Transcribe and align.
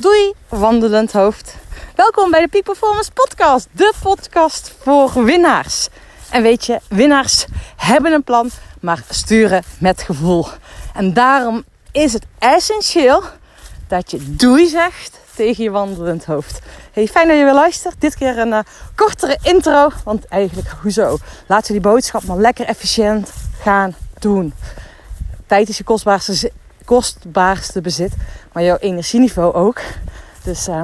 Doei, 0.00 0.32
wandelend 0.48 1.12
hoofd. 1.12 1.54
Welkom 1.94 2.30
bij 2.30 2.40
de 2.40 2.48
Peak 2.48 2.62
Performance 2.62 3.12
Podcast, 3.12 3.68
de 3.72 3.92
podcast 4.02 4.74
voor 4.78 5.24
winnaars. 5.24 5.88
En 6.30 6.42
weet 6.42 6.66
je, 6.66 6.80
winnaars 6.88 7.46
hebben 7.76 8.12
een 8.12 8.22
plan, 8.22 8.50
maar 8.80 9.02
sturen 9.10 9.62
met 9.78 10.02
gevoel. 10.02 10.46
En 10.94 11.12
daarom 11.12 11.64
is 11.92 12.12
het 12.12 12.26
essentieel 12.38 13.22
dat 13.88 14.10
je 14.10 14.34
doei 14.34 14.66
zegt 14.66 15.20
tegen 15.34 15.64
je 15.64 15.70
wandelend 15.70 16.24
hoofd. 16.24 16.60
Hey, 16.92 17.06
fijn 17.06 17.28
dat 17.28 17.36
je 17.36 17.44
weer 17.44 17.54
luistert. 17.54 18.00
Dit 18.00 18.16
keer 18.16 18.38
een 18.38 18.48
uh, 18.48 18.58
kortere 18.94 19.38
intro, 19.42 19.88
want 20.04 20.26
eigenlijk, 20.26 20.68
hoezo? 20.82 21.18
Laten 21.46 21.66
we 21.66 21.80
die 21.80 21.90
boodschap 21.90 22.24
maar 22.24 22.36
lekker 22.36 22.66
efficiënt 22.66 23.32
gaan 23.60 23.94
doen. 24.18 24.54
Tijd 25.46 25.68
is 25.68 25.78
je 25.78 25.84
kostbaarste, 25.84 26.52
kostbaarste 26.88 27.80
bezit, 27.80 28.12
maar 28.52 28.62
jouw 28.62 28.76
energieniveau 28.76 29.54
ook. 29.54 29.80
Dus 30.42 30.68
uh, 30.68 30.74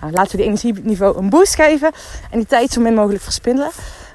nou, 0.00 0.12
laten 0.12 0.30
we 0.30 0.36
die 0.36 0.46
energieniveau 0.46 1.18
een 1.18 1.30
boost 1.30 1.54
geven 1.54 1.92
en 2.30 2.38
die 2.38 2.46
tijd 2.46 2.70
zo 2.70 2.80
min 2.80 2.94
mogelijk 2.94 3.22
verspillen. 3.22 3.70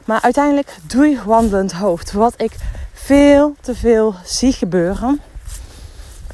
Maar 0.05 0.21
uiteindelijk 0.21 0.75
doe 0.87 1.05
je 1.05 1.23
wandelend 1.25 1.71
hoofd. 1.71 2.11
Wat 2.11 2.33
ik 2.37 2.55
veel 2.93 3.55
te 3.61 3.75
veel 3.75 4.15
zie 4.25 4.53
gebeuren, 4.53 5.21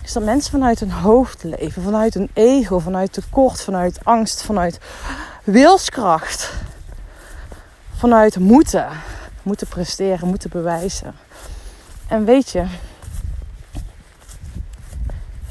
is 0.04 0.13
dat 0.13 0.23
mensen 0.23 0.52
vanuit 0.52 0.80
hun 0.80 0.91
hoofd 0.91 1.44
leven, 1.44 1.84
vanuit 1.84 2.13
hun 2.13 2.30
ego, 2.34 2.80
vanuit 2.80 3.13
tekort, 3.13 3.62
vanuit 3.62 3.99
angst, 4.04 4.41
vanuit 4.41 4.80
wilskracht, 5.44 6.54
vanuit 7.96 8.40
moeten, 8.40 8.88
moeten 9.44 9.68
presteren, 9.68 10.27
moeten 10.27 10.49
bewijzen. 10.49 11.16
En 12.07 12.26
weet 12.26 12.49
je, 12.49 12.66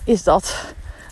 is 0.09 0.23
dat 0.23 0.55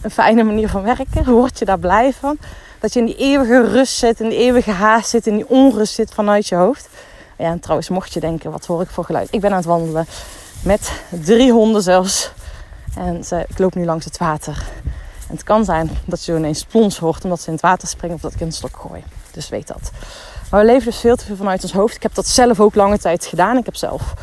een 0.02 0.10
fijne 0.10 0.42
manier 0.42 0.68
van 0.68 0.82
werken? 0.82 1.24
Word 1.24 1.58
je 1.58 1.64
daar 1.64 1.78
blij 1.78 2.12
van? 2.12 2.38
Dat 2.80 2.92
je 2.92 3.00
in 3.00 3.06
die 3.06 3.16
eeuwige 3.16 3.70
rust 3.70 3.96
zit, 3.96 4.20
in 4.20 4.28
die 4.28 4.38
eeuwige 4.38 4.70
haast 4.70 5.10
zit, 5.10 5.26
in 5.26 5.36
die 5.36 5.48
onrust 5.48 5.94
zit 5.94 6.14
vanuit 6.14 6.46
je 6.48 6.54
hoofd. 6.54 6.88
Ja, 7.38 7.50
en 7.50 7.60
trouwens, 7.60 7.88
mocht 7.88 8.12
je 8.12 8.20
denken, 8.20 8.50
wat 8.50 8.66
hoor 8.66 8.82
ik 8.82 8.88
voor 8.88 9.04
geluid? 9.04 9.28
Ik 9.30 9.40
ben 9.40 9.50
aan 9.50 9.56
het 9.56 9.66
wandelen 9.66 10.06
met 10.62 10.92
drie 11.08 11.52
honden 11.52 11.82
zelfs. 11.82 12.30
En 12.96 13.24
ze, 13.24 13.44
ik 13.48 13.58
loop 13.58 13.74
nu 13.74 13.84
langs 13.84 14.04
het 14.04 14.18
water. 14.18 14.64
En 15.28 15.34
het 15.34 15.42
kan 15.42 15.64
zijn 15.64 15.90
dat 16.04 16.24
je 16.24 16.36
ineens 16.36 16.64
plons 16.64 16.98
hoort 16.98 17.24
omdat 17.24 17.40
ze 17.40 17.46
in 17.46 17.52
het 17.52 17.62
water 17.62 17.88
springen 17.88 18.16
of 18.16 18.22
dat 18.22 18.32
ik 18.32 18.40
een 18.40 18.52
stok 18.52 18.76
gooi. 18.76 19.04
Dus 19.32 19.48
weet 19.48 19.66
dat. 19.66 19.90
Maar 20.50 20.60
we 20.60 20.66
leven 20.66 20.84
dus 20.84 21.00
veel 21.00 21.16
te 21.16 21.24
veel 21.24 21.36
vanuit 21.36 21.62
ons 21.62 21.72
hoofd. 21.72 21.94
Ik 21.94 22.02
heb 22.02 22.14
dat 22.14 22.26
zelf 22.26 22.60
ook 22.60 22.74
lange 22.74 22.98
tijd 22.98 23.26
gedaan. 23.26 23.56
Ik 23.56 23.64
heb 23.64 23.76
zelf 23.76 24.14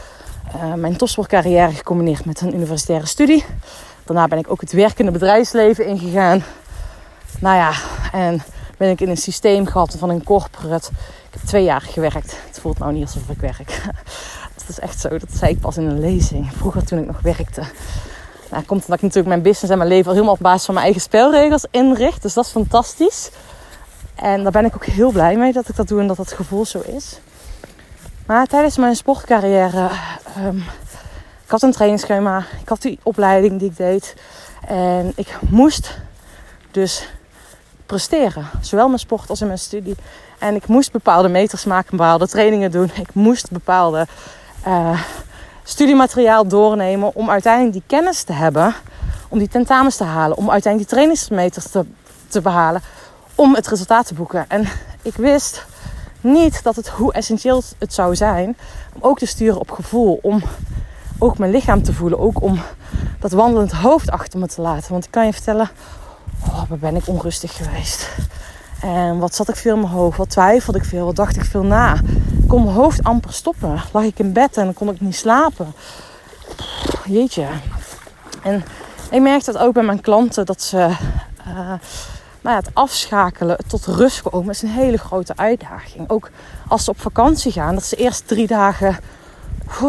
uh, 0.55 0.73
mijn 0.73 0.97
topsportcarrière 0.97 1.71
gecombineerd 1.71 2.25
met 2.25 2.41
een 2.41 2.55
universitaire 2.55 3.05
studie. 3.05 3.45
Daarna 4.05 4.27
ben 4.27 4.39
ik 4.39 4.51
ook 4.51 4.61
het 4.61 4.71
werkende 4.71 5.11
bedrijfsleven 5.11 5.85
ingegaan. 5.85 6.43
Nou 7.39 7.55
ja, 7.55 7.71
en 8.11 8.41
ben 8.77 8.89
ik 8.89 9.01
in 9.01 9.09
een 9.09 9.17
systeem 9.17 9.65
gehad 9.65 9.95
van 9.99 10.09
een 10.09 10.23
corporate. 10.23 10.89
Ik 11.27 11.39
heb 11.39 11.41
twee 11.41 11.63
jaar 11.63 11.81
gewerkt. 11.81 12.37
Het 12.47 12.59
voelt 12.59 12.79
nou 12.79 12.93
niet 12.93 13.01
alsof 13.01 13.29
ik 13.29 13.39
werk. 13.39 13.81
Dat 14.57 14.69
is 14.69 14.79
echt 14.79 14.99
zo. 14.99 15.09
Dat 15.09 15.31
zei 15.31 15.51
ik 15.51 15.59
pas 15.59 15.77
in 15.77 15.85
een 15.85 15.99
lezing. 15.99 16.53
Vroeger 16.53 16.85
toen 16.85 16.99
ik 16.99 17.05
nog 17.05 17.19
werkte. 17.21 17.63
Nou, 18.51 18.63
komt 18.63 18.81
omdat 18.81 18.97
ik 18.97 19.01
natuurlijk 19.01 19.27
mijn 19.27 19.41
business 19.41 19.69
en 19.71 19.77
mijn 19.77 19.89
leven 19.89 20.07
al 20.07 20.13
helemaal 20.13 20.33
op 20.33 20.39
basis 20.39 20.65
van 20.65 20.73
mijn 20.73 20.85
eigen 20.85 21.03
spelregels 21.03 21.65
inricht. 21.71 22.21
Dus 22.21 22.33
dat 22.33 22.45
is 22.45 22.51
fantastisch. 22.51 23.31
En 24.15 24.43
daar 24.43 24.51
ben 24.51 24.65
ik 24.65 24.75
ook 24.75 24.85
heel 24.85 25.11
blij 25.11 25.35
mee 25.37 25.53
dat 25.53 25.69
ik 25.69 25.75
dat 25.75 25.87
doe 25.87 25.99
en 25.99 26.07
dat 26.07 26.17
dat 26.17 26.31
gevoel 26.31 26.65
zo 26.65 26.79
is. 26.79 27.19
Maar 28.25 28.47
tijdens 28.47 28.77
mijn 28.77 28.95
sportcarrière 28.95 29.89
ik 30.35 30.82
had 31.53 31.61
een 31.61 31.71
trainingsschema, 31.71 32.45
ik 32.61 32.69
had 32.69 32.81
die 32.81 32.99
opleiding 33.03 33.59
die 33.59 33.69
ik 33.69 33.77
deed. 33.77 34.15
En 34.67 35.13
ik 35.15 35.37
moest 35.49 35.97
dus 36.71 37.09
presteren, 37.85 38.45
zowel 38.61 38.87
mijn 38.87 38.99
sport 38.99 39.29
als 39.29 39.41
in 39.41 39.47
mijn 39.47 39.59
studie. 39.59 39.95
En 40.39 40.55
ik 40.55 40.67
moest 40.67 40.91
bepaalde 40.91 41.29
meters 41.29 41.65
maken, 41.65 41.97
bepaalde 41.97 42.27
trainingen 42.27 42.71
doen. 42.71 42.91
Ik 42.95 43.13
moest 43.13 43.51
bepaalde 43.51 44.07
uh, 44.67 45.01
studiemateriaal 45.63 46.47
doornemen 46.47 47.15
om 47.15 47.29
uiteindelijk 47.29 47.73
die 47.73 47.83
kennis 47.87 48.23
te 48.23 48.33
hebben, 48.33 48.75
om 49.27 49.37
die 49.39 49.47
tentamens 49.47 49.95
te 49.95 50.03
halen, 50.03 50.37
om 50.37 50.49
uiteindelijk 50.49 50.91
die 50.91 50.99
trainingsmeters 50.99 51.67
te, 51.67 51.85
te 52.27 52.41
behalen, 52.41 52.81
om 53.35 53.55
het 53.55 53.67
resultaat 53.67 54.07
te 54.07 54.13
boeken. 54.13 54.45
En 54.47 54.67
ik 55.01 55.15
wist 55.15 55.65
niet 56.21 56.63
dat 56.63 56.75
het 56.75 56.87
hoe 56.87 57.13
essentieel 57.13 57.63
het 57.77 57.93
zou 57.93 58.15
zijn 58.15 58.57
om 58.93 59.01
ook 59.01 59.17
te 59.17 59.25
sturen 59.25 59.59
op 59.59 59.71
gevoel, 59.71 60.19
om 60.21 60.43
ook 61.23 61.37
mijn 61.37 61.51
lichaam 61.51 61.83
te 61.83 61.93
voelen. 61.93 62.19
Ook 62.19 62.41
om 62.41 62.59
dat 63.19 63.31
wandelend 63.31 63.71
hoofd 63.71 64.11
achter 64.11 64.39
me 64.39 64.47
te 64.47 64.61
laten. 64.61 64.91
Want 64.91 65.05
ik 65.05 65.11
kan 65.11 65.25
je 65.25 65.33
vertellen, 65.33 65.69
oh, 66.47 66.61
ben 66.69 66.95
ik 66.95 67.07
onrustig 67.07 67.55
geweest. 67.55 68.09
En 68.81 69.19
wat 69.19 69.35
zat 69.35 69.49
ik 69.49 69.55
veel 69.55 69.73
in 69.73 69.81
mijn 69.81 69.93
hoofd? 69.93 70.17
Wat 70.17 70.29
twijfelde 70.29 70.79
ik 70.79 70.85
veel? 70.85 71.05
Wat 71.05 71.15
dacht 71.15 71.35
ik 71.35 71.45
veel 71.45 71.63
na? 71.63 71.93
Ik 72.41 72.47
kon 72.47 72.63
mijn 72.63 72.75
hoofd 72.75 73.03
amper 73.03 73.33
stoppen. 73.33 73.79
Lag 73.91 74.03
ik 74.03 74.19
in 74.19 74.33
bed 74.33 74.57
en 74.57 74.73
kon 74.73 74.89
ik 74.89 75.01
niet 75.01 75.15
slapen. 75.15 75.73
Jeetje. 77.05 77.47
En 78.41 78.63
ik 79.11 79.21
merk 79.21 79.45
dat 79.45 79.57
ook 79.57 79.73
bij 79.73 79.83
mijn 79.83 80.01
klanten 80.01 80.45
dat 80.45 80.61
ze 80.61 80.77
uh, 81.47 81.73
ja, 82.41 82.55
het 82.55 82.69
afschakelen 82.73 83.57
tot 83.67 83.85
rust 83.85 84.21
komen 84.21 84.49
is 84.49 84.61
een 84.61 84.69
hele 84.69 84.97
grote 84.97 85.33
uitdaging. 85.35 86.09
Ook 86.09 86.29
als 86.67 86.83
ze 86.83 86.89
op 86.89 87.01
vakantie 87.01 87.51
gaan, 87.51 87.73
dat 87.73 87.83
ze 87.83 87.95
eerst 87.95 88.27
drie 88.27 88.47
dagen 88.47 88.97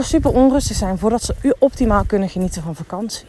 super 0.01 0.33
onrustig 0.33 0.77
zijn 0.77 0.99
voordat 0.99 1.23
ze 1.23 1.57
optimaal 1.59 2.05
kunnen 2.05 2.29
genieten 2.29 2.62
van 2.62 2.75
vakantie. 2.75 3.27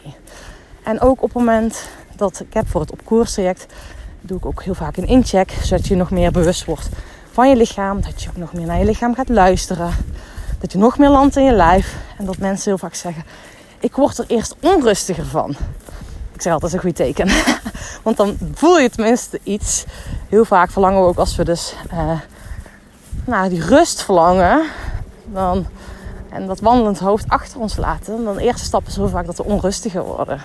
En 0.83 1.01
ook 1.01 1.21
op 1.21 1.33
het 1.33 1.33
moment 1.33 1.89
dat 2.15 2.39
ik 2.39 2.53
heb 2.53 2.67
voor 2.67 2.81
het 2.81 2.91
op 2.91 3.05
koers 3.05 3.33
traject, 3.33 3.65
doe 4.21 4.37
ik 4.37 4.45
ook 4.45 4.63
heel 4.63 4.73
vaak 4.73 4.97
een 4.97 5.07
incheck, 5.07 5.51
zodat 5.61 5.87
je 5.87 5.95
nog 5.95 6.11
meer 6.11 6.31
bewust 6.31 6.65
wordt 6.65 6.89
van 7.31 7.49
je 7.49 7.55
lichaam, 7.55 8.01
dat 8.01 8.23
je 8.23 8.29
ook 8.29 8.37
nog 8.37 8.53
meer 8.53 8.65
naar 8.65 8.79
je 8.79 8.85
lichaam 8.85 9.15
gaat 9.15 9.29
luisteren, 9.29 9.91
dat 10.59 10.71
je 10.71 10.77
nog 10.77 10.97
meer 10.97 11.09
landt 11.09 11.35
in 11.35 11.43
je 11.43 11.51
lijf 11.51 11.95
en 12.17 12.25
dat 12.25 12.37
mensen 12.37 12.69
heel 12.69 12.77
vaak 12.77 12.93
zeggen: 12.93 13.23
ik 13.79 13.95
word 13.95 14.17
er 14.17 14.25
eerst 14.27 14.55
onrustiger 14.61 15.25
van. 15.25 15.55
Ik 16.33 16.41
zeg 16.41 16.53
altijd 16.53 16.73
een 16.73 16.79
goed 16.79 16.95
teken. 16.95 17.29
Want 18.03 18.17
dan 18.17 18.37
voel 18.53 18.79
je 18.79 18.89
tenminste 18.89 19.39
iets. 19.43 19.85
Heel 20.29 20.45
vaak 20.45 20.71
verlangen 20.71 21.01
we 21.01 21.07
ook 21.07 21.17
als 21.17 21.35
we 21.35 21.43
dus 21.43 21.75
uh, 21.93 22.19
naar 23.25 23.49
die 23.49 23.65
rust 23.65 24.03
verlangen. 24.03 24.65
Dan 25.25 25.65
en 26.35 26.47
dat 26.47 26.59
wandelend 26.59 26.99
hoofd 26.99 27.29
achter 27.29 27.59
ons 27.59 27.77
laten, 27.77 28.23
dan 28.23 28.35
de 28.35 28.41
eerste 28.41 28.65
stap 28.65 28.87
is 28.87 28.93
zo 28.93 29.07
vaak 29.07 29.25
dat 29.25 29.37
we 29.37 29.43
onrustiger 29.43 30.03
worden. 30.03 30.41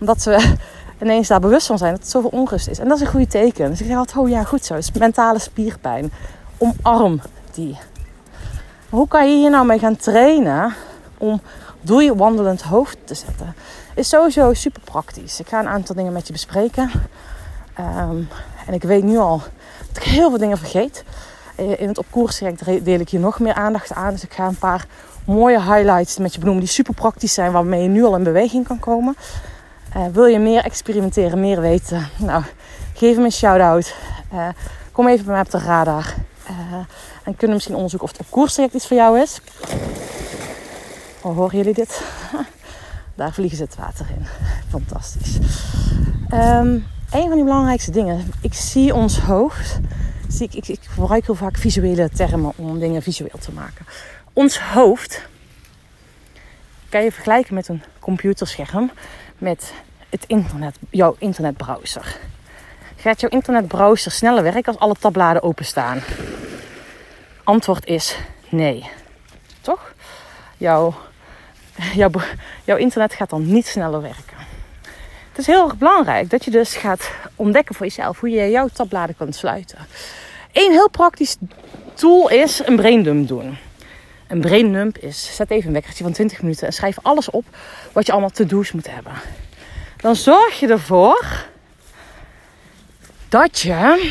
Omdat 0.00 0.24
we 0.24 0.54
ineens 1.02 1.28
daar 1.28 1.40
bewust 1.40 1.66
van 1.66 1.78
zijn 1.78 1.90
dat 1.92 2.00
het 2.00 2.10
zoveel 2.10 2.30
onrust 2.30 2.68
is. 2.68 2.78
En 2.78 2.88
dat 2.88 2.96
is 2.96 3.02
een 3.02 3.12
goed 3.12 3.30
teken. 3.30 3.70
Dus 3.70 3.80
ik 3.80 3.88
dacht, 3.88 4.16
oh 4.16 4.28
ja, 4.28 4.44
goed 4.44 4.64
zo. 4.64 4.74
Is 4.74 4.92
mentale 4.92 5.38
spierpijn. 5.38 6.12
Omarm 6.58 7.20
die. 7.52 7.78
hoe 8.88 9.08
kan 9.08 9.30
je 9.30 9.36
hier 9.36 9.50
nou 9.50 9.66
mee 9.66 9.78
gaan 9.78 9.96
trainen 9.96 10.74
om 11.18 11.40
door 11.80 12.02
je 12.02 12.16
wandelend 12.16 12.62
hoofd 12.62 12.96
te 13.04 13.14
zetten? 13.14 13.54
Is 13.94 14.08
sowieso 14.08 14.54
super 14.54 14.82
praktisch. 14.84 15.40
Ik 15.40 15.48
ga 15.48 15.58
een 15.58 15.68
aantal 15.68 15.94
dingen 15.94 16.12
met 16.12 16.26
je 16.26 16.32
bespreken. 16.32 16.90
Um, 17.80 18.28
en 18.66 18.74
ik 18.74 18.82
weet 18.82 19.02
nu 19.02 19.18
al 19.18 19.42
dat 19.92 19.96
ik 19.96 20.02
heel 20.02 20.28
veel 20.28 20.38
dingen 20.38 20.58
vergeet. 20.58 21.04
Eh, 21.58 21.80
in 21.80 21.88
het 21.88 21.98
op 21.98 22.06
koers 22.10 22.38
deel 22.82 23.00
ik 23.00 23.08
hier 23.08 23.20
nog 23.20 23.38
meer 23.38 23.54
aandacht 23.54 23.92
aan. 23.92 24.12
Dus 24.12 24.22
ik 24.22 24.32
ga 24.32 24.46
een 24.46 24.58
paar 24.58 24.86
mooie 25.24 25.60
highlights 25.60 26.18
met 26.18 26.32
je 26.32 26.38
benoemen 26.38 26.64
die 26.64 26.72
super 26.72 26.94
praktisch 26.94 27.34
zijn, 27.34 27.52
waarmee 27.52 27.82
je 27.82 27.88
nu 27.88 28.04
al 28.04 28.16
in 28.16 28.22
beweging 28.22 28.66
kan 28.66 28.78
komen. 28.78 29.16
Uh, 29.96 30.02
wil 30.12 30.24
je 30.24 30.38
meer 30.38 30.64
experimenteren, 30.64 31.40
meer 31.40 31.60
weten? 31.60 32.08
Nou, 32.16 32.42
geef 32.94 33.14
hem 33.14 33.24
een 33.24 33.32
shout-out. 33.32 33.94
Uh, 34.34 34.48
kom 34.92 35.08
even 35.08 35.24
bij 35.24 35.34
mij 35.34 35.42
op 35.42 35.50
de 35.50 35.58
radar. 35.58 36.14
En 37.22 37.36
kunnen 37.36 37.56
misschien 37.56 37.74
onderzoeken 37.74 38.08
of 38.08 38.18
het 38.18 38.58
op 38.58 38.74
iets 38.74 38.86
voor 38.86 38.96
jou 38.96 39.20
is. 39.20 39.40
Oh, 41.20 41.36
horen 41.36 41.56
jullie 41.56 41.74
dit? 41.74 42.02
Daar 43.14 43.32
vliegen 43.32 43.56
ze 43.56 43.62
het 43.62 43.76
water 43.76 44.06
in. 44.18 44.26
Fantastisch. 44.68 45.38
Um, 46.32 46.86
een 47.10 47.28
van 47.28 47.34
die 47.34 47.44
belangrijkste 47.44 47.90
dingen. 47.90 48.32
Ik 48.40 48.54
zie 48.54 48.94
ons 48.94 49.18
hoofd. 49.18 49.80
Ik, 50.38 50.54
ik, 50.54 50.68
ik 50.68 50.80
gebruik 50.82 51.26
heel 51.26 51.34
vaak 51.34 51.56
visuele 51.56 52.10
termen 52.10 52.52
om 52.56 52.78
dingen 52.78 53.02
visueel 53.02 53.38
te 53.40 53.52
maken 53.52 53.86
ons 54.38 54.58
hoofd 54.58 55.22
kan 56.88 57.02
je 57.02 57.12
vergelijken 57.12 57.54
met 57.54 57.68
een 57.68 57.82
computerscherm 57.98 58.90
met 59.38 59.72
het 60.08 60.24
internet, 60.26 60.76
jouw 60.90 61.16
internetbrowser. 61.18 62.18
Gaat 62.96 63.20
jouw 63.20 63.30
internetbrowser 63.30 64.10
sneller 64.10 64.42
werken 64.42 64.64
als 64.64 64.78
alle 64.78 64.94
tabbladen 64.94 65.42
openstaan? 65.42 66.00
Antwoord 67.44 67.86
is 67.86 68.16
nee. 68.48 68.90
Toch? 69.60 69.94
Jouw, 70.56 70.94
jouw 72.64 72.76
internet 72.76 73.12
gaat 73.12 73.30
dan 73.30 73.52
niet 73.52 73.66
sneller 73.66 74.02
werken. 74.02 74.36
Het 75.38 75.46
is 75.48 75.54
heel 75.54 75.64
erg 75.64 75.78
belangrijk 75.78 76.30
dat 76.30 76.44
je 76.44 76.50
dus 76.50 76.76
gaat 76.76 77.10
ontdekken 77.36 77.74
voor 77.74 77.86
jezelf 77.86 78.20
hoe 78.20 78.30
je 78.30 78.50
jouw 78.50 78.68
tabbladen 78.68 79.16
kunt 79.16 79.34
sluiten. 79.34 79.78
Een 80.52 80.70
heel 80.70 80.90
praktisch 80.90 81.36
tool 81.94 82.28
is 82.30 82.60
een 82.64 82.76
braindump 82.76 83.28
doen. 83.28 83.56
Een 84.28 84.40
brain 84.40 84.92
is, 85.00 85.34
zet 85.36 85.50
even 85.50 85.66
een 85.66 85.72
wekkertje 85.72 86.04
van 86.04 86.12
20 86.12 86.42
minuten 86.42 86.66
en 86.66 86.72
schrijf 86.72 86.98
alles 87.02 87.30
op 87.30 87.44
wat 87.92 88.06
je 88.06 88.12
allemaal 88.12 88.30
to-do's 88.30 88.72
moet 88.72 88.90
hebben. 88.90 89.12
Dan 89.96 90.16
zorg 90.16 90.60
je 90.60 90.68
ervoor 90.68 91.46
dat 93.28 93.60
je 93.60 94.10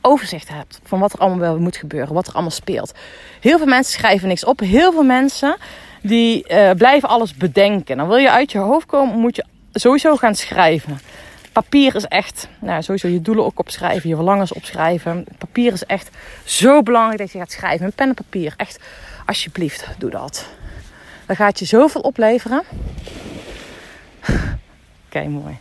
overzicht 0.00 0.48
hebt 0.48 0.80
van 0.84 0.98
wat 0.98 1.12
er 1.12 1.18
allemaal 1.18 1.38
wel 1.38 1.58
moet 1.58 1.76
gebeuren, 1.76 2.14
wat 2.14 2.26
er 2.26 2.32
allemaal 2.32 2.50
speelt. 2.50 2.92
Heel 3.40 3.58
veel 3.58 3.66
mensen 3.66 3.92
schrijven 3.92 4.28
niks 4.28 4.44
op. 4.44 4.60
Heel 4.60 4.92
veel 4.92 5.04
mensen 5.04 5.56
die 6.02 6.44
uh, 6.48 6.70
blijven 6.70 7.08
alles 7.08 7.34
bedenken. 7.34 7.96
Dan 7.96 8.08
wil 8.08 8.16
je 8.16 8.30
uit 8.30 8.52
je 8.52 8.58
hoofd 8.58 8.86
komen, 8.86 9.18
moet 9.18 9.36
je 9.36 9.44
sowieso 9.80 10.16
gaan 10.16 10.34
schrijven. 10.34 10.98
Papier 11.52 11.94
is 11.94 12.04
echt, 12.04 12.48
nou, 12.58 12.82
sowieso 12.82 13.08
je 13.08 13.22
doelen 13.22 13.44
ook 13.44 13.58
opschrijven, 13.58 14.08
je 14.08 14.14
verlangens 14.14 14.52
opschrijven. 14.52 15.26
Papier 15.38 15.72
is 15.72 15.84
echt 15.84 16.10
zo 16.44 16.82
belangrijk 16.82 17.18
dat 17.18 17.32
je 17.32 17.38
gaat 17.38 17.52
schrijven. 17.52 17.86
Een 17.86 17.92
pen 17.92 18.08
en 18.08 18.14
papier, 18.14 18.54
echt, 18.56 18.78
alsjeblieft, 19.26 19.88
doe 19.98 20.10
dat. 20.10 20.46
Dan 21.26 21.36
gaat 21.36 21.58
je 21.58 21.64
zoveel 21.64 22.00
opleveren. 22.00 22.62
Kijk, 25.08 25.28
mooi. 25.28 25.58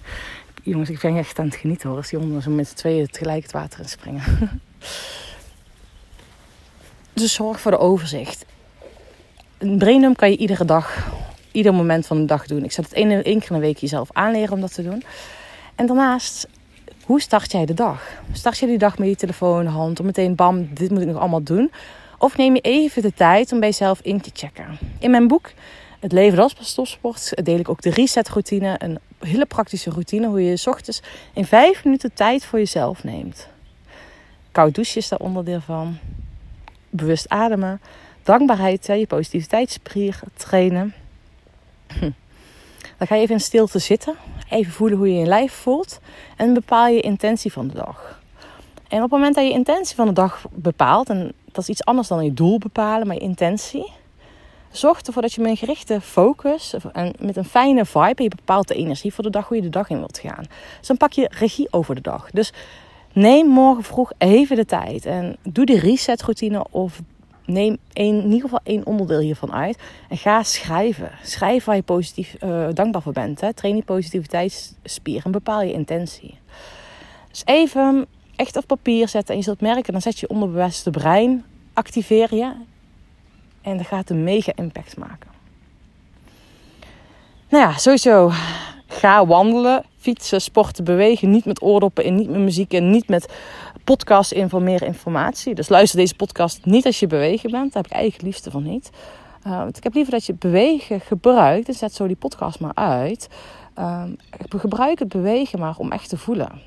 Jongens, 0.63 0.89
ik 0.89 0.99
ben 0.99 1.17
echt 1.17 1.39
aan 1.39 1.45
het 1.45 1.55
genieten 1.55 1.89
hoor. 1.89 1.97
Als 1.97 2.09
die 2.09 2.19
honden 2.19 2.41
zo 2.41 2.51
met 2.51 2.67
z'n 2.67 2.75
tweeën 2.75 3.07
tegelijk 3.07 3.43
het 3.43 3.51
water 3.51 3.79
in 3.79 3.89
springen. 3.89 4.23
dus 7.13 7.33
zorg 7.33 7.59
voor 7.59 7.71
de 7.71 7.77
overzicht. 7.77 8.45
Een 9.57 9.77
braindump 9.77 10.17
kan 10.17 10.29
je 10.29 10.37
iedere 10.37 10.65
dag, 10.65 11.07
ieder 11.55 11.73
moment 11.73 12.07
van 12.07 12.17
de 12.17 12.25
dag 12.25 12.47
doen. 12.47 12.63
Ik 12.63 12.71
zet 12.71 12.85
het 12.85 12.93
één, 12.93 13.23
één 13.23 13.39
keer 13.39 13.51
in 13.51 13.55
de 13.55 13.65
week 13.65 13.77
jezelf 13.77 14.09
aanleren 14.13 14.53
om 14.53 14.61
dat 14.61 14.73
te 14.73 14.83
doen. 14.83 15.03
En 15.75 15.85
daarnaast, 15.85 16.47
hoe 17.05 17.21
start 17.21 17.51
jij 17.51 17.65
de 17.65 17.73
dag? 17.73 18.01
Start 18.31 18.57
je 18.57 18.65
die 18.65 18.77
dag 18.77 18.97
met 18.97 19.07
je 19.07 19.15
telefoon 19.15 19.59
in 19.59 19.65
de 19.65 19.71
hand 19.71 19.99
om 19.99 20.05
meteen 20.05 20.35
bam, 20.35 20.69
dit 20.73 20.89
moet 20.89 21.01
ik 21.01 21.07
nog 21.07 21.17
allemaal 21.17 21.43
doen? 21.43 21.71
Of 22.17 22.37
neem 22.37 22.55
je 22.55 22.61
even 22.61 23.01
de 23.01 23.13
tijd 23.13 23.51
om 23.51 23.59
bij 23.59 23.69
jezelf 23.69 23.99
in 24.01 24.21
te 24.21 24.29
checken? 24.33 24.77
In 24.99 25.11
mijn 25.11 25.27
boek 25.27 25.51
Het 25.99 26.11
leven 26.11 26.39
als 26.39 26.55
stofsport 26.59 27.45
deel 27.45 27.59
ik 27.59 27.69
ook 27.69 27.81
de 27.81 27.89
reset 27.89 28.29
routine. 28.29 28.75
Een 28.77 28.99
hele 29.19 29.45
praktische 29.45 29.89
routine 29.89 30.27
hoe 30.27 30.43
je 30.43 30.57
s 30.57 30.67
ochtends 30.67 31.01
in 31.33 31.45
vijf 31.45 31.83
minuten 31.83 32.13
tijd 32.13 32.45
voor 32.45 32.59
jezelf 32.59 33.03
neemt. 33.03 33.47
Koud 34.51 34.75
douchen 34.75 34.97
is 34.97 35.07
daar 35.07 35.19
onderdeel 35.19 35.61
van. 35.61 35.97
Bewust 36.89 37.29
ademen. 37.29 37.81
Dankbaarheid, 38.23 38.85
je 38.85 39.07
positiviteitsspier 39.07 40.19
trainen. 40.33 40.93
Dan 42.97 43.07
ga 43.07 43.15
je 43.15 43.21
even 43.21 43.35
in 43.35 43.41
stilte 43.41 43.79
zitten. 43.79 44.15
Even 44.49 44.71
voelen 44.71 44.97
hoe 44.97 45.13
je 45.13 45.19
je 45.19 45.25
lijf 45.25 45.53
voelt. 45.53 45.99
En 46.35 46.53
bepaal 46.53 46.87
je 46.87 47.01
intentie 47.01 47.51
van 47.51 47.67
de 47.67 47.73
dag. 47.73 48.19
En 48.87 48.97
op 48.97 49.03
het 49.03 49.11
moment 49.11 49.35
dat 49.35 49.45
je 49.45 49.51
intentie 49.51 49.95
van 49.95 50.07
de 50.07 50.13
dag 50.13 50.45
bepaalt, 50.51 51.09
en 51.09 51.33
dat 51.51 51.63
is 51.63 51.69
iets 51.69 51.85
anders 51.85 52.07
dan 52.07 52.23
je 52.23 52.33
doel 52.33 52.57
bepalen, 52.57 53.07
maar 53.07 53.15
je 53.15 53.21
intentie. 53.21 53.91
Zorg 54.71 55.01
ervoor 55.01 55.21
dat 55.21 55.33
je 55.33 55.41
met 55.41 55.49
een 55.49 55.57
gerichte 55.57 56.01
focus 56.01 56.75
en 56.93 57.13
met 57.19 57.37
een 57.37 57.45
fijne 57.45 57.85
vibe, 57.85 58.23
je 58.23 58.29
bepaalt 58.29 58.67
de 58.67 58.75
energie 58.75 59.13
voor 59.13 59.23
de 59.23 59.29
dag, 59.29 59.47
hoe 59.47 59.57
je 59.57 59.63
de 59.63 59.69
dag 59.69 59.89
in 59.89 59.97
wilt 59.97 60.19
gaan. 60.19 60.43
Dus 60.79 60.87
dan 60.87 60.97
pak 60.97 61.11
je 61.11 61.31
regie 61.37 61.67
over 61.71 61.95
de 61.95 62.01
dag. 62.01 62.29
Dus 62.31 62.53
neem 63.13 63.47
morgen 63.47 63.83
vroeg 63.83 64.11
even 64.17 64.55
de 64.55 64.65
tijd 64.65 65.05
en 65.05 65.37
doe 65.43 65.65
die 65.65 65.79
reset 65.79 66.21
routine 66.21 66.65
of 66.69 67.01
neem 67.45 67.77
in 67.93 68.23
ieder 68.23 68.41
geval 68.41 68.59
één 68.63 68.85
onderdeel 68.85 69.19
hiervan 69.19 69.53
uit. 69.53 69.77
En 70.09 70.17
ga 70.17 70.43
schrijven. 70.43 71.11
Schrijf 71.23 71.65
waar 71.65 71.75
je 71.75 71.81
positief 71.81 72.35
uh, 72.43 72.67
dankbaar 72.73 73.01
voor 73.01 73.13
bent. 73.13 73.41
Hè. 73.41 73.53
Train 73.53 73.73
die 73.73 73.83
positiviteitsspier 73.83 75.21
en 75.25 75.31
bepaal 75.31 75.61
je 75.61 75.73
intentie. 75.73 76.37
Dus 77.29 77.41
even 77.45 78.05
echt 78.35 78.55
op 78.55 78.67
papier 78.67 79.07
zetten. 79.07 79.33
En 79.33 79.39
je 79.39 79.45
zult 79.45 79.61
merken, 79.61 79.91
dan 79.91 80.01
zet 80.01 80.19
je 80.19 80.29
onderbewuste 80.29 80.89
brein, 80.89 81.45
activeer 81.73 82.35
je. 82.35 82.53
En 83.61 83.77
dat 83.77 83.87
gaat 83.87 84.09
een 84.09 84.23
mega 84.23 84.51
impact 84.55 84.97
maken. 84.97 85.29
Nou 87.49 87.63
ja, 87.63 87.77
sowieso. 87.77 88.31
Ga 88.87 89.25
wandelen, 89.25 89.83
fietsen, 89.97 90.41
sporten, 90.41 90.83
bewegen. 90.83 91.29
Niet 91.29 91.45
met 91.45 91.61
oordoppen 91.61 92.03
in, 92.03 92.15
niet 92.15 92.29
met 92.29 92.39
muziek 92.39 92.73
en 92.73 92.89
niet 92.89 93.07
met 93.07 93.33
podcast 93.83 94.31
in 94.31 94.49
voor 94.49 94.61
meer 94.61 94.83
informatie. 94.83 95.55
Dus 95.55 95.69
luister 95.69 95.99
deze 95.99 96.15
podcast 96.15 96.65
niet 96.65 96.85
als 96.85 96.99
je 96.99 97.07
bewegen 97.07 97.51
bent. 97.51 97.73
Daar 97.73 97.81
heb 97.83 97.91
ik 97.91 97.97
eigenlijk 97.97 98.23
liefste 98.23 98.51
van 98.51 98.63
niet. 98.63 98.89
Uh, 99.47 99.63
ik 99.73 99.83
heb 99.83 99.93
liever 99.93 100.13
dat 100.13 100.25
je 100.25 100.33
bewegen 100.33 101.01
gebruikt. 101.01 101.67
En 101.67 101.73
zet 101.73 101.93
zo 101.93 102.07
die 102.07 102.15
podcast 102.15 102.59
maar 102.59 102.75
uit. 102.75 103.29
Uh, 103.79 104.03
gebruik 104.49 104.99
het 104.99 105.09
bewegen 105.09 105.59
maar 105.59 105.75
om 105.77 105.91
echt 105.91 106.09
te 106.09 106.17
voelen. 106.17 106.61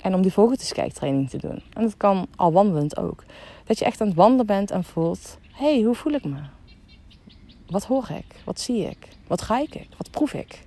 En 0.00 0.14
om 0.14 0.22
die 0.22 0.32
vogeltjeskijktraining 0.32 1.30
te 1.30 1.38
doen. 1.38 1.62
En 1.72 1.82
dat 1.82 1.96
kan 1.96 2.26
al 2.36 2.52
wandelend 2.52 2.96
ook. 2.96 3.24
Dat 3.64 3.78
je 3.78 3.84
echt 3.84 4.00
aan 4.00 4.06
het 4.06 4.16
wandelen 4.16 4.46
bent 4.46 4.70
en 4.70 4.84
voelt... 4.84 5.38
Hé, 5.52 5.74
hey, 5.74 5.82
hoe 5.82 5.94
voel 5.94 6.12
ik 6.12 6.24
me? 6.24 6.36
Wat 7.66 7.84
hoor 7.84 8.10
ik? 8.10 8.42
Wat 8.44 8.60
zie 8.60 8.86
ik? 8.86 9.08
Wat 9.26 9.42
ga 9.42 9.58
ik? 9.58 9.86
Wat 9.96 10.10
proef 10.10 10.32
ik? 10.32 10.62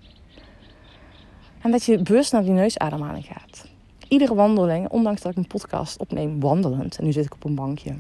En 1.61 1.71
dat 1.71 1.83
je 1.83 2.01
bewust 2.01 2.31
naar 2.31 2.43
die 2.43 2.51
neusademhaling 2.51 3.25
gaat 3.25 3.75
iedere 4.07 4.35
wandeling, 4.35 4.89
ondanks 4.89 5.21
dat 5.21 5.31
ik 5.31 5.37
een 5.37 5.47
podcast 5.47 5.99
opneem 5.99 6.39
wandelend, 6.39 6.97
en 6.97 7.03
nu 7.03 7.11
zit 7.11 7.25
ik 7.25 7.33
op 7.33 7.43
een 7.43 7.55
bankje 7.55 7.95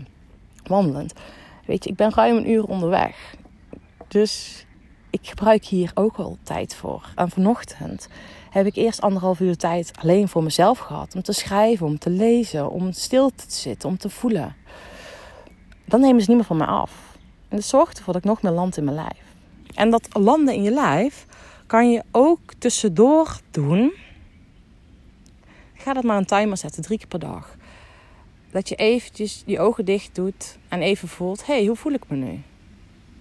wandelend, 0.63 1.13
weet 1.65 1.83
je, 1.83 1.89
ik 1.89 1.95
ben 1.95 2.13
ruim 2.13 2.37
een 2.37 2.49
uur 2.49 2.63
onderweg. 2.63 3.35
Dus 4.07 4.65
ik 5.09 5.27
gebruik 5.27 5.65
hier 5.65 5.91
ook 5.93 6.17
wel 6.17 6.37
tijd 6.43 6.75
voor. 6.75 7.09
En 7.15 7.29
vanochtend 7.29 8.07
heb 8.49 8.65
ik 8.65 8.75
eerst 8.75 9.01
anderhalf 9.01 9.39
uur 9.39 9.57
tijd 9.57 9.91
alleen 10.01 10.27
voor 10.27 10.43
mezelf 10.43 10.77
gehad. 10.79 11.15
Om 11.15 11.21
te 11.21 11.33
schrijven, 11.33 11.85
om 11.85 11.99
te 11.99 12.09
lezen, 12.09 12.69
om 12.69 12.91
stil 12.91 13.29
te 13.35 13.45
zitten, 13.47 13.89
om 13.89 13.97
te 13.97 14.09
voelen. 14.09 14.55
Dan 15.85 15.99
nemen 15.99 16.21
ze 16.21 16.27
niet 16.27 16.37
meer 16.37 16.47
van 16.47 16.57
me 16.57 16.65
af. 16.65 17.17
En 17.47 17.55
dat 17.55 17.65
zorgt 17.65 17.97
ervoor 17.97 18.13
dat 18.13 18.23
ik 18.23 18.29
nog 18.29 18.41
meer 18.41 18.51
land 18.51 18.77
in 18.77 18.83
mijn 18.83 18.95
lijf. 18.95 19.23
En 19.73 19.89
dat 19.89 20.07
landen 20.11 20.53
in 20.53 20.63
je 20.63 20.71
lijf 20.71 21.25
kan 21.67 21.91
je 21.91 22.03
ook 22.11 22.53
tussendoor 22.57 23.39
doen 23.51 23.93
ga 25.87 25.93
dat 25.93 26.03
maar 26.03 26.17
een 26.17 26.25
timer 26.25 26.57
zetten, 26.57 26.83
drie 26.83 26.97
keer 26.97 27.07
per 27.07 27.19
dag. 27.19 27.55
Dat 28.51 28.69
je 28.69 28.75
eventjes 28.75 29.43
die 29.45 29.59
ogen 29.59 29.85
dicht 29.85 30.15
doet 30.15 30.57
en 30.67 30.81
even 30.81 31.07
voelt, 31.07 31.45
hé, 31.45 31.53
hey, 31.53 31.65
hoe 31.65 31.75
voel 31.75 31.93
ik 31.93 32.09
me 32.09 32.15
nu? 32.15 32.41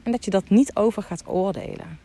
En 0.02 0.12
dat 0.12 0.24
je 0.24 0.30
dat 0.30 0.48
niet 0.48 0.76
over 0.76 1.02
gaat 1.02 1.26
oordelen. 1.26 1.98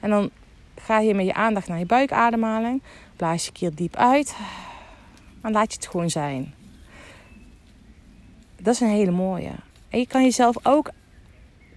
En 0.00 0.10
dan 0.10 0.30
ga 0.76 0.98
je 0.98 1.14
met 1.14 1.26
je 1.26 1.34
aandacht 1.34 1.68
naar 1.68 1.78
je 1.78 1.86
buikademhaling. 1.86 2.82
Blaas 3.16 3.44
je 3.44 3.52
keer 3.52 3.74
diep 3.74 3.96
uit. 3.96 4.36
En 5.42 5.52
laat 5.52 5.72
je 5.72 5.78
het 5.78 5.88
gewoon 5.88 6.10
zijn. 6.10 6.54
Dat 8.56 8.74
is 8.74 8.80
een 8.80 8.88
hele 8.88 9.10
mooie. 9.10 9.52
En 9.88 9.98
je 9.98 10.06
kan 10.06 10.22
jezelf 10.22 10.56
ook 10.62 10.90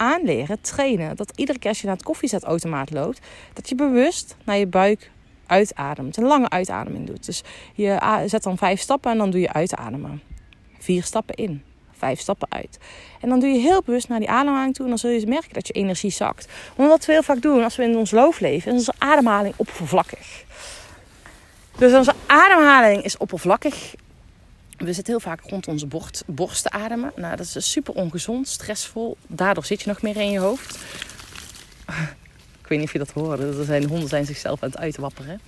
aanleren, 0.01 0.61
trainen. 0.61 1.15
Dat 1.15 1.33
iedere 1.35 1.59
keer 1.59 1.69
als 1.69 1.79
je 1.79 1.85
naar 1.85 1.95
het 1.95 2.05
koffiezetautomaat 2.05 2.91
loopt, 2.91 3.19
dat 3.53 3.69
je 3.69 3.75
bewust 3.75 4.35
naar 4.43 4.57
je 4.57 4.67
buik 4.67 5.11
uitademt. 5.45 6.17
Een 6.17 6.23
lange 6.23 6.49
uitademing 6.49 7.07
doet. 7.07 7.25
Dus 7.25 7.43
je 7.73 8.21
zet 8.25 8.43
dan 8.43 8.57
vijf 8.57 8.79
stappen 8.79 9.11
en 9.11 9.17
dan 9.17 9.29
doe 9.29 9.41
je 9.41 9.53
uitademen. 9.53 10.21
Vier 10.79 11.03
stappen 11.03 11.35
in. 11.35 11.63
Vijf 11.91 12.19
stappen 12.19 12.47
uit. 12.51 12.77
En 13.21 13.29
dan 13.29 13.39
doe 13.39 13.49
je 13.49 13.59
heel 13.59 13.81
bewust 13.85 14.07
naar 14.07 14.19
die 14.19 14.29
ademhaling 14.29 14.73
toe. 14.73 14.83
En 14.83 14.89
dan 14.89 14.99
zul 14.99 15.09
je 15.09 15.27
merken 15.27 15.53
dat 15.53 15.67
je 15.67 15.73
energie 15.73 16.11
zakt. 16.11 16.47
Want 16.75 16.89
wat 16.89 17.05
we 17.05 17.11
heel 17.11 17.23
vaak 17.23 17.41
doen 17.41 17.63
als 17.63 17.75
we 17.75 17.83
in 17.83 17.97
ons 17.97 18.11
loof 18.11 18.39
leven, 18.39 18.71
is 18.71 18.77
onze 18.77 18.93
ademhaling 18.97 19.53
oppervlakkig. 19.57 20.43
Dus 21.77 21.93
onze 21.93 22.13
ademhaling 22.25 23.03
is 23.03 23.17
oppervlakkig. 23.17 23.93
We 24.83 24.93
zitten 24.93 25.13
heel 25.13 25.19
vaak 25.19 25.41
rond 25.41 25.67
onze 25.67 25.87
borst, 26.25 26.63
te 26.63 26.69
ademen. 26.69 27.11
Nou, 27.15 27.35
dat 27.35 27.45
is 27.45 27.51
dus 27.51 27.71
super 27.71 27.93
ongezond, 27.93 28.47
stressvol. 28.47 29.17
Daardoor 29.27 29.65
zit 29.65 29.81
je 29.81 29.87
nog 29.87 30.01
meer 30.01 30.17
in 30.17 30.31
je 30.31 30.39
hoofd 30.39 30.79
weet 32.71 32.79
niet 32.79 32.87
of 32.87 32.93
je 32.93 32.99
dat 32.99 33.11
hoorde. 33.11 33.57
Er 33.57 33.65
zijn, 33.65 33.87
honden 33.87 34.09
zijn 34.09 34.25
zichzelf 34.25 34.63
aan 34.63 34.69
het 34.69 34.77
uitwapperen. 34.77 35.41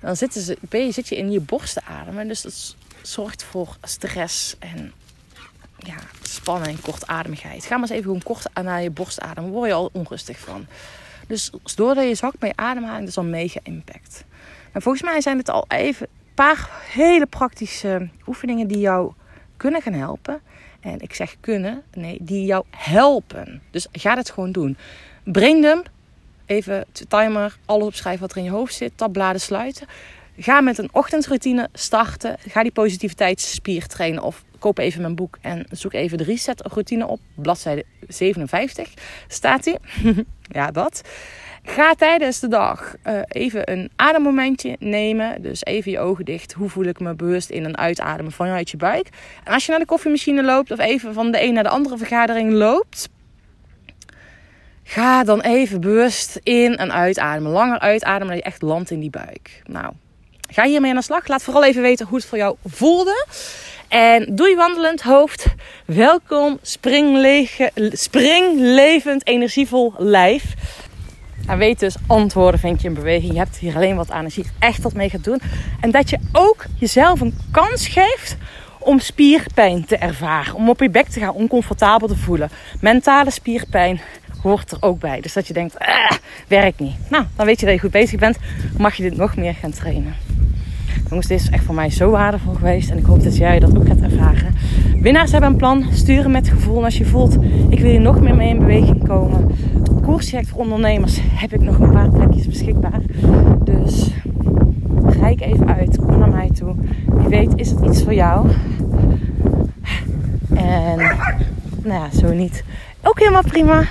Dan 0.00 0.16
zitten 0.16 0.42
ze, 0.42 0.58
je, 0.70 0.92
zit 0.92 1.08
je 1.08 1.16
in 1.16 1.30
je 1.30 1.40
borst 1.40 1.74
te 1.74 1.84
ademen. 1.84 2.28
Dus 2.28 2.42
dat 2.42 2.76
zorgt 3.02 3.42
voor 3.42 3.76
stress 3.82 4.56
en 4.58 4.92
ja, 5.78 5.96
spanning, 6.22 6.80
kortademigheid. 6.80 7.64
Ga 7.64 7.76
maar 7.76 7.80
eens 7.80 7.90
even 7.90 8.04
gewoon 8.04 8.22
kort 8.22 8.48
naar 8.62 8.82
je 8.82 8.90
borst 8.90 9.20
ademen. 9.20 9.50
Word 9.50 9.68
je 9.68 9.74
al 9.74 9.90
onrustig 9.92 10.38
van. 10.38 10.66
Dus 11.26 11.50
doordat 11.74 12.08
je 12.08 12.14
zakt 12.14 12.40
met 12.40 12.50
je 12.50 12.56
ademhaling, 12.56 13.00
dat 13.00 13.08
is 13.08 13.18
al 13.18 13.24
mega 13.24 13.60
impact. 13.62 14.24
En 14.72 14.82
volgens 14.82 15.04
mij 15.04 15.20
zijn 15.20 15.38
het 15.38 15.48
al 15.48 15.64
even 15.68 16.08
paar 16.36 16.70
hele 16.92 17.26
praktische 17.26 18.08
oefeningen 18.26 18.66
die 18.66 18.78
jou 18.78 19.12
kunnen 19.56 19.82
gaan 19.82 19.92
helpen. 19.92 20.40
En 20.80 21.00
ik 21.00 21.14
zeg 21.14 21.36
kunnen, 21.40 21.82
nee, 21.94 22.18
die 22.22 22.44
jou 22.44 22.64
helpen. 22.70 23.62
Dus 23.70 23.86
ga 23.92 24.16
het 24.16 24.30
gewoon 24.30 24.52
doen. 24.52 24.76
Braindump 25.24 25.90
even 26.46 26.84
timer, 27.08 27.58
alles 27.64 27.86
opschrijven 27.86 28.20
wat 28.20 28.30
er 28.30 28.36
in 28.36 28.44
je 28.44 28.50
hoofd 28.50 28.74
zit, 28.74 28.92
tabbladen 28.96 29.40
sluiten. 29.40 29.86
Ga 30.38 30.60
met 30.60 30.78
een 30.78 30.88
ochtendroutine 30.92 31.68
starten. 31.72 32.36
Ga 32.48 32.62
die 32.62 32.72
positiviteitsspier 32.72 33.86
trainen 33.86 34.22
of 34.22 34.44
koop 34.58 34.78
even 34.78 35.00
mijn 35.00 35.14
boek 35.14 35.38
en 35.40 35.66
zoek 35.70 35.92
even 35.92 36.18
de 36.18 36.24
reset 36.24 36.62
routine 36.62 37.06
op. 37.06 37.20
Bladzijde 37.34 37.84
57 38.08 38.94
staat 39.28 39.64
die. 39.64 39.78
ja, 40.58 40.70
dat. 40.70 41.00
Ga 41.68 41.94
tijdens 41.94 42.40
de 42.40 42.48
dag 42.48 42.94
uh, 43.06 43.20
even 43.28 43.70
een 43.72 43.90
ademmomentje 43.96 44.76
nemen. 44.78 45.42
Dus 45.42 45.64
even 45.64 45.90
je 45.90 45.98
ogen 45.98 46.24
dicht. 46.24 46.52
Hoe 46.52 46.68
voel 46.68 46.84
ik 46.84 47.00
me 47.00 47.14
bewust 47.14 47.50
in 47.50 47.64
en 47.64 47.76
uitademen 47.76 48.32
vanuit 48.32 48.70
je 48.70 48.76
buik? 48.76 49.08
En 49.44 49.52
als 49.52 49.64
je 49.64 49.70
naar 49.70 49.80
de 49.80 49.86
koffiemachine 49.86 50.42
loopt 50.44 50.70
of 50.70 50.78
even 50.78 51.14
van 51.14 51.30
de 51.30 51.42
een 51.42 51.54
naar 51.54 51.62
de 51.62 51.68
andere 51.68 51.98
vergadering 51.98 52.52
loopt, 52.52 53.08
Ga 54.88 55.24
dan 55.24 55.40
even 55.40 55.80
bewust 55.80 56.40
in 56.42 56.76
en 56.76 56.92
uitademen. 56.92 57.52
Langer 57.52 57.78
uitademen 57.78 58.34
dat 58.34 58.36
je 58.36 58.50
echt 58.50 58.62
landt 58.62 58.90
in 58.90 59.00
die 59.00 59.10
buik. 59.10 59.62
Nou, 59.64 59.92
Ga 60.50 60.64
hiermee 60.64 60.90
aan 60.90 60.96
de 60.96 61.02
slag. 61.02 61.28
Laat 61.28 61.42
vooral 61.42 61.64
even 61.64 61.82
weten 61.82 62.06
hoe 62.06 62.16
het 62.18 62.26
voor 62.26 62.38
jou 62.38 62.56
voelde. 62.64 63.26
En 63.88 64.34
doei 64.34 64.56
wandelend 64.56 65.02
hoofd. 65.02 65.46
Welkom 65.84 66.58
springlevend 67.92 69.26
energievol 69.26 69.94
lijf. 69.98 70.54
En 71.46 71.58
weet 71.58 71.80
dus, 71.80 71.96
antwoorden 72.06 72.60
vind 72.60 72.82
je 72.82 72.88
in 72.88 72.94
beweging. 72.94 73.32
Je 73.32 73.38
hebt 73.38 73.56
hier 73.56 73.76
alleen 73.76 73.96
wat 73.96 74.10
aan 74.10 74.24
als 74.24 74.34
je 74.34 74.44
echt 74.58 74.82
wat 74.82 74.94
mee 74.94 75.10
gaat 75.10 75.24
doen. 75.24 75.40
En 75.80 75.90
dat 75.90 76.10
je 76.10 76.18
ook 76.32 76.64
jezelf 76.78 77.20
een 77.20 77.38
kans 77.50 77.88
geeft 77.88 78.36
om 78.78 78.98
spierpijn 78.98 79.84
te 79.84 79.96
ervaren. 79.96 80.54
Om 80.54 80.68
op 80.68 80.80
je 80.80 80.90
bek 80.90 81.08
te 81.08 81.20
gaan, 81.20 81.32
oncomfortabel 81.32 82.08
te 82.08 82.16
voelen. 82.16 82.50
Mentale 82.80 83.30
spierpijn 83.30 84.00
hoort 84.42 84.70
er 84.70 84.78
ook 84.80 85.00
bij. 85.00 85.20
Dus 85.20 85.32
dat 85.32 85.46
je 85.46 85.52
denkt, 85.52 85.78
ah, 85.78 86.10
werkt 86.48 86.80
niet. 86.80 86.94
Nou, 87.10 87.24
dan 87.36 87.46
weet 87.46 87.60
je 87.60 87.66
dat 87.66 87.74
je 87.74 87.80
goed 87.80 87.90
bezig 87.90 88.20
bent. 88.20 88.38
Mag 88.78 88.94
je 88.94 89.02
dit 89.02 89.16
nog 89.16 89.36
meer 89.36 89.54
gaan 89.54 89.70
trainen. 89.70 90.14
Jongens, 91.08 91.26
dit 91.26 91.40
is 91.40 91.50
echt 91.50 91.64
voor 91.64 91.74
mij 91.74 91.90
zo 91.90 92.10
waardevol 92.10 92.54
geweest. 92.54 92.90
En 92.90 92.98
ik 92.98 93.04
hoop 93.04 93.22
dat 93.22 93.36
jij 93.36 93.58
dat 93.58 93.76
ook 93.76 93.86
gaat 93.86 94.00
ervaren. 94.00 94.54
Winnaars 95.00 95.30
hebben 95.30 95.50
een 95.50 95.56
plan. 95.56 95.84
Sturen 95.92 96.30
met 96.30 96.48
gevoel. 96.48 96.78
En 96.78 96.84
als 96.84 96.98
je 96.98 97.04
voelt, 97.04 97.36
ik 97.68 97.80
wil 97.80 97.90
hier 97.90 98.00
nog 98.00 98.20
meer 98.20 98.34
mee 98.34 98.48
in 98.48 98.58
beweging 98.58 99.08
komen. 99.08 99.50
Koersject 100.02 100.48
voor 100.48 100.60
ondernemers 100.60 101.18
heb 101.22 101.52
ik 101.52 101.60
nog 101.60 101.78
een 101.78 101.92
paar 101.92 102.10
plekjes 102.10 102.46
beschikbaar. 102.46 103.00
Dus 103.64 104.10
Kijk 105.20 105.40
even 105.40 105.74
uit. 105.74 105.96
Kom 105.96 106.18
naar 106.18 106.28
mij 106.28 106.50
toe. 106.58 106.74
Wie 107.06 107.28
weet 107.28 107.52
is 107.56 107.70
het 107.70 107.84
iets 107.84 108.02
voor 108.02 108.14
jou. 108.14 108.50
En 110.54 110.96
nou 111.82 112.02
ja, 112.02 112.08
zo 112.18 112.32
niet. 112.32 112.64
Ook 113.02 113.18
helemaal 113.18 113.42
prima. 113.42 113.84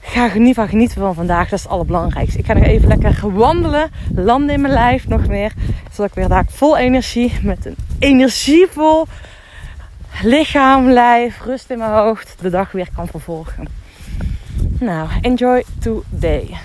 Ga 0.00 0.28
genieten 0.28 0.54
van 0.54 0.68
genieten 0.68 1.00
van 1.00 1.14
vandaag. 1.14 1.48
Dat 1.48 1.58
is 1.58 1.62
het 1.62 1.72
allerbelangrijkste. 1.72 2.38
Ik 2.38 2.44
ga 2.44 2.52
nog 2.52 2.64
even 2.64 2.88
lekker 2.88 3.32
wandelen. 3.32 3.90
Landen 4.14 4.54
in 4.54 4.60
mijn 4.60 4.72
lijf 4.72 5.08
nog 5.08 5.26
meer. 5.26 5.52
Zodat 5.90 6.10
ik 6.10 6.14
weer 6.14 6.28
daar 6.28 6.44
vol 6.48 6.76
energie. 6.76 7.32
Met 7.42 7.66
een 7.66 7.76
energievol 7.98 9.06
lichaam, 10.22 10.90
lijf, 10.90 11.40
rust 11.44 11.70
in 11.70 11.78
mijn 11.78 11.90
hoofd. 11.90 12.34
De 12.40 12.50
dag 12.50 12.72
weer 12.72 12.88
kan 12.94 13.06
vervolgen. 13.06 13.68
Nou, 14.78 15.08
enjoy 15.20 15.64
today. 15.78 16.56